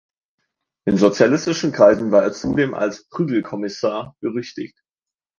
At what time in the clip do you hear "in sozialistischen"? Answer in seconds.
0.87-1.71